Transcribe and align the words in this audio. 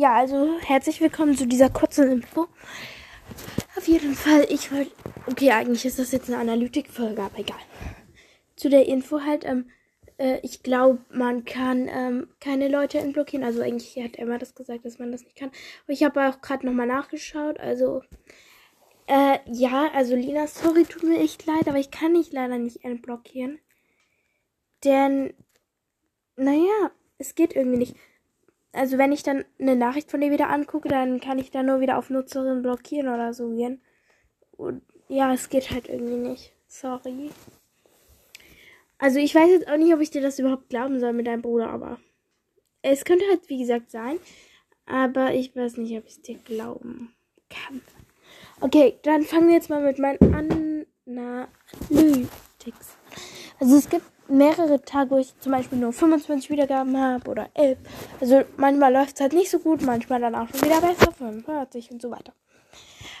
Ja, 0.00 0.14
also 0.14 0.58
herzlich 0.60 0.98
willkommen 1.02 1.36
zu 1.36 1.46
dieser 1.46 1.68
kurzen 1.68 2.10
Info. 2.10 2.46
Auf 3.76 3.86
jeden 3.86 4.14
Fall, 4.14 4.46
ich 4.48 4.72
wollte. 4.72 4.90
Okay, 5.26 5.50
eigentlich 5.50 5.84
ist 5.84 5.98
das 5.98 6.10
jetzt 6.10 6.30
eine 6.30 6.38
Analytik-Folge, 6.38 7.20
aber 7.20 7.38
egal. 7.38 7.58
Zu 8.56 8.70
der 8.70 8.86
Info 8.86 9.20
halt, 9.20 9.44
ähm, 9.44 9.68
äh, 10.16 10.38
ich 10.42 10.62
glaube, 10.62 11.04
man 11.10 11.44
kann 11.44 11.86
ähm, 11.92 12.28
keine 12.40 12.68
Leute 12.68 12.96
entblockieren. 12.96 13.44
Also 13.44 13.60
eigentlich 13.60 14.02
hat 14.02 14.16
Emma 14.16 14.38
das 14.38 14.54
gesagt, 14.54 14.86
dass 14.86 14.98
man 14.98 15.12
das 15.12 15.22
nicht 15.22 15.36
kann. 15.36 15.50
Aber 15.84 15.92
ich 15.92 16.02
habe 16.02 16.30
auch 16.30 16.40
gerade 16.40 16.64
nochmal 16.64 16.86
nachgeschaut. 16.86 17.60
Also, 17.60 18.00
äh, 19.06 19.36
ja, 19.52 19.90
also 19.92 20.16
Lina, 20.16 20.46
sorry, 20.46 20.86
tut 20.86 21.02
mir 21.02 21.20
echt 21.20 21.44
leid, 21.44 21.68
aber 21.68 21.78
ich 21.78 21.90
kann 21.90 22.12
nicht 22.12 22.32
leider 22.32 22.56
nicht 22.56 22.86
entblockieren. 22.86 23.58
Denn, 24.82 25.34
naja, 26.36 26.90
es 27.18 27.34
geht 27.34 27.54
irgendwie 27.54 27.76
nicht 27.76 27.96
also 28.72 28.98
wenn 28.98 29.12
ich 29.12 29.22
dann 29.22 29.44
eine 29.58 29.76
Nachricht 29.76 30.10
von 30.10 30.20
dir 30.20 30.30
wieder 30.30 30.48
angucke, 30.48 30.88
dann 30.88 31.20
kann 31.20 31.38
ich 31.38 31.50
da 31.50 31.62
nur 31.62 31.80
wieder 31.80 31.98
auf 31.98 32.10
Nutzerin 32.10 32.62
blockieren 32.62 33.08
oder 33.08 33.34
so 33.34 33.50
gehen. 33.50 33.80
Und 34.56 34.82
ja, 35.08 35.32
es 35.32 35.48
geht 35.48 35.70
halt 35.70 35.88
irgendwie 35.88 36.28
nicht. 36.28 36.52
Sorry. 36.68 37.30
Also 38.98 39.18
ich 39.18 39.34
weiß 39.34 39.50
jetzt 39.50 39.68
auch 39.68 39.76
nicht, 39.76 39.92
ob 39.94 40.00
ich 40.00 40.10
dir 40.10 40.22
das 40.22 40.38
überhaupt 40.38 40.68
glauben 40.68 41.00
soll 41.00 41.12
mit 41.12 41.26
deinem 41.26 41.42
Bruder, 41.42 41.70
aber 41.70 41.98
es 42.82 43.04
könnte 43.04 43.24
halt 43.28 43.48
wie 43.48 43.58
gesagt 43.58 43.90
sein, 43.90 44.18
aber 44.86 45.32
ich 45.34 45.56
weiß 45.56 45.78
nicht, 45.78 45.96
ob 45.96 46.04
ich 46.06 46.12
es 46.12 46.22
dir 46.22 46.36
glauben 46.36 47.14
kann. 47.48 47.80
Okay, 48.60 48.98
dann 49.02 49.22
fangen 49.22 49.48
wir 49.48 49.54
jetzt 49.54 49.70
mal 49.70 49.82
mit 49.82 49.98
meinen 49.98 50.86
Analytics. 51.88 52.96
Also 53.58 53.76
es 53.76 53.88
gibt 53.88 54.04
mehrere 54.30 54.82
Tage, 54.82 55.10
wo 55.10 55.18
ich 55.18 55.38
zum 55.40 55.52
Beispiel 55.52 55.78
nur 55.78 55.92
25 55.92 56.50
Wiedergaben 56.50 56.96
habe 56.96 57.30
oder 57.30 57.48
11. 57.54 57.78
Also 58.20 58.42
manchmal 58.56 58.92
läuft 58.92 59.16
es 59.16 59.20
halt 59.20 59.32
nicht 59.32 59.50
so 59.50 59.58
gut, 59.58 59.82
manchmal 59.82 60.20
dann 60.20 60.34
auch 60.34 60.48
schon 60.48 60.62
wieder 60.62 60.80
besser, 60.80 61.12
45 61.12 61.90
und 61.90 62.02
so 62.02 62.10
weiter. 62.10 62.32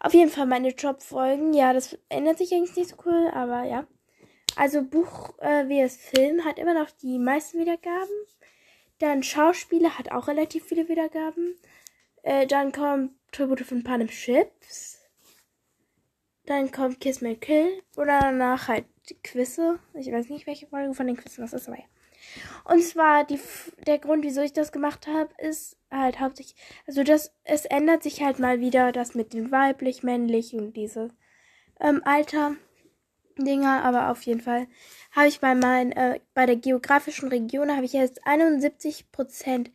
Auf 0.00 0.14
jeden 0.14 0.30
Fall 0.30 0.46
meine 0.46 0.70
Jobfolgen, 0.70 1.54
ja, 1.54 1.72
das 1.72 1.96
ändert 2.08 2.38
sich 2.38 2.52
eigentlich 2.52 2.76
nicht 2.76 2.90
so 2.90 2.96
cool, 3.06 3.30
aber 3.32 3.64
ja. 3.64 3.86
Also 4.56 4.82
Buch 4.82 5.38
äh, 5.38 5.68
wie 5.68 5.80
es 5.80 5.96
Film 5.96 6.44
hat 6.44 6.58
immer 6.58 6.74
noch 6.74 6.90
die 6.90 7.18
meisten 7.18 7.58
Wiedergaben. 7.58 8.10
Dann 8.98 9.22
Schauspieler 9.22 9.98
hat 9.98 10.12
auch 10.12 10.28
relativ 10.28 10.64
viele 10.64 10.88
Wiedergaben. 10.88 11.56
Äh, 12.22 12.46
dann 12.46 12.72
kommt 12.72 13.12
Tribute 13.32 13.62
von 13.62 13.82
Panem 13.82 14.08
Chips. 14.08 15.00
Dann 16.46 16.70
kommt 16.70 17.00
Kiss 17.00 17.20
Me 17.20 17.36
Kill. 17.36 17.82
Oder 17.96 18.20
danach 18.20 18.68
halt 18.68 18.84
die 19.08 19.20
Quizze. 19.22 19.78
Ich 19.94 20.10
weiß 20.10 20.28
nicht, 20.28 20.46
welche 20.46 20.66
Folge 20.66 20.94
von 20.94 21.06
den 21.06 21.16
Quizzen 21.16 21.42
das 21.42 21.52
ist, 21.52 21.68
aber 21.68 21.78
ja. 21.78 21.84
Und 22.64 22.82
zwar 22.82 23.24
die, 23.24 23.40
der 23.86 23.98
Grund, 23.98 24.24
wieso 24.24 24.42
ich 24.42 24.52
das 24.52 24.70
gemacht 24.70 25.06
habe, 25.06 25.34
ist 25.38 25.76
halt 25.90 26.20
hauptsächlich, 26.20 26.56
also 26.86 27.02
das, 27.02 27.34
es 27.44 27.64
ändert 27.64 28.02
sich 28.02 28.22
halt 28.22 28.38
mal 28.38 28.60
wieder 28.60 28.92
das 28.92 29.14
mit 29.14 29.32
den 29.32 29.50
weiblich, 29.50 30.02
männlich 30.02 30.54
und 30.54 30.74
diese 30.76 31.08
ähm, 31.80 32.00
Alter 32.04 32.54
Dinger, 33.38 33.82
aber 33.82 34.10
auf 34.10 34.22
jeden 34.22 34.40
Fall 34.40 34.66
habe 35.10 35.28
ich 35.28 35.40
bei 35.40 35.54
meinen, 35.54 35.92
äh, 35.92 36.20
bei 36.34 36.46
der 36.46 36.56
geografischen 36.56 37.28
Region 37.28 37.70
habe 37.74 37.84
ich 37.84 37.92
jetzt 37.92 38.26
71 38.26 39.10
Prozent 39.10 39.70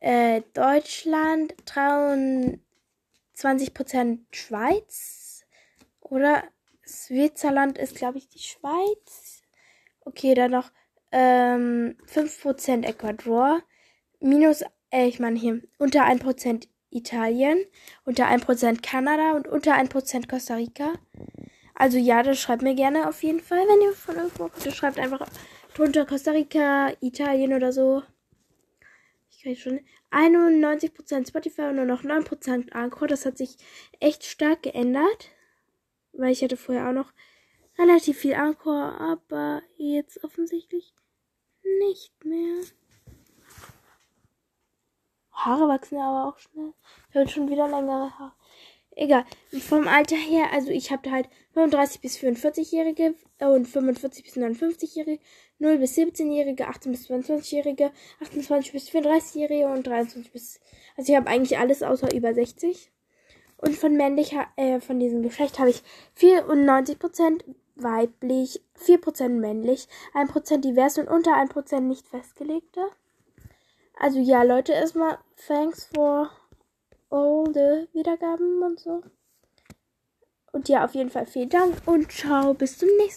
äh, 0.00 0.42
Deutschland, 0.54 1.54
23 1.66 2.60
Prozent 3.74 4.20
Schweiz 4.34 5.44
oder 6.00 6.42
Switzerland 6.88 7.78
ist, 7.78 7.96
glaube 7.96 8.18
ich, 8.18 8.28
die 8.28 8.38
Schweiz. 8.38 9.42
Okay, 10.00 10.34
dann 10.34 10.52
noch 10.52 10.70
ähm, 11.12 11.96
5% 12.06 12.84
Ecuador. 12.84 13.62
Minus, 14.20 14.62
äh, 14.90 15.06
ich 15.06 15.20
meine 15.20 15.38
hier, 15.38 15.62
unter 15.78 16.06
1% 16.06 16.66
Italien, 16.90 17.58
unter 18.04 18.28
1% 18.28 18.82
Kanada 18.82 19.32
und 19.32 19.46
unter 19.46 19.74
1% 19.74 20.28
Costa 20.28 20.54
Rica. 20.54 20.94
Also 21.74 21.98
ja, 21.98 22.22
das 22.22 22.40
schreibt 22.40 22.62
mir 22.62 22.74
gerne 22.74 23.08
auf 23.08 23.22
jeden 23.22 23.40
Fall, 23.40 23.66
wenn 23.68 23.82
ihr 23.82 23.92
von 23.92 24.16
irgendwo 24.16 24.48
kommt. 24.48 24.74
Schreibt 24.74 24.98
einfach 24.98 25.28
drunter 25.74 26.06
Costa 26.06 26.32
Rica, 26.32 26.92
Italien 27.00 27.52
oder 27.52 27.72
so. 27.72 28.02
Ich 29.30 29.42
kriege 29.42 29.60
schon 29.60 29.80
91% 30.10 31.28
Spotify 31.28 31.62
und 31.62 31.76
nur 31.76 31.84
noch 31.84 32.02
9% 32.02 32.72
Anchor. 32.72 33.06
Das 33.06 33.26
hat 33.26 33.38
sich 33.38 33.56
echt 34.00 34.24
stark 34.24 34.62
geändert 34.62 35.30
weil 36.18 36.32
ich 36.32 36.42
hatte 36.42 36.56
vorher 36.56 36.88
auch 36.88 36.92
noch 36.92 37.12
relativ 37.78 38.18
viel 38.18 38.34
Anchor, 38.34 39.00
aber 39.00 39.62
jetzt 39.76 40.22
offensichtlich 40.24 40.92
nicht 41.80 42.24
mehr. 42.24 42.62
Haare 45.32 45.68
wachsen 45.68 45.98
aber 45.98 46.28
auch 46.28 46.38
schnell. 46.38 46.72
Ich 47.10 47.16
habe 47.16 47.28
schon 47.28 47.48
wieder 47.48 47.68
längere 47.68 48.18
Haare. 48.18 48.32
Egal. 48.96 49.24
Vom 49.60 49.86
Alter 49.86 50.16
her, 50.16 50.52
also 50.52 50.70
ich 50.70 50.90
habe 50.90 51.08
halt 51.12 51.28
35 51.54 52.00
bis 52.00 52.16
44-Jährige 52.18 53.14
und 53.38 53.66
45 53.66 54.24
bis 54.24 54.36
59-Jährige, 54.36 55.22
0 55.60 55.78
bis 55.78 55.96
17-Jährige, 55.96 56.66
18 56.66 56.90
bis 56.90 57.08
22-Jährige, 57.08 57.92
28 58.20 58.72
bis 58.72 58.88
34-Jährige 58.88 59.68
und 59.68 59.86
23 59.86 60.32
bis. 60.32 60.60
Also 60.96 61.12
ich 61.12 61.16
habe 61.16 61.28
eigentlich 61.28 61.58
alles 61.58 61.84
außer 61.84 62.12
über 62.12 62.34
60. 62.34 62.90
Und 63.58 63.76
von 63.76 63.96
männlicher, 63.96 64.46
äh, 64.56 64.80
von 64.80 65.00
diesem 65.00 65.22
Geschlecht 65.22 65.58
habe 65.58 65.70
ich 65.70 65.82
94% 66.16 67.44
weiblich, 67.74 68.62
4% 68.74 69.40
männlich, 69.40 69.88
1% 70.14 70.58
divers 70.64 70.98
und 70.98 71.08
unter 71.08 71.36
1% 71.36 71.80
nicht 71.80 72.06
festgelegte. 72.06 72.80
Also 73.98 74.20
ja, 74.20 74.42
Leute, 74.42 74.72
erstmal 74.72 75.18
thanks 75.46 75.88
for 75.94 76.30
all 77.10 77.46
the 77.52 77.88
Wiedergaben 77.92 78.62
und 78.62 78.78
so. 78.78 79.02
Und 80.52 80.68
ja, 80.68 80.84
auf 80.84 80.94
jeden 80.94 81.10
Fall 81.10 81.26
vielen 81.26 81.50
Dank 81.50 81.74
und 81.86 82.10
ciao, 82.12 82.54
bis 82.54 82.78
zum 82.78 82.88
nächsten 82.98 83.06
Mal. 83.06 83.08